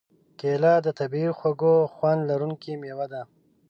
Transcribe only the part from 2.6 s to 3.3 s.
مېوه ده.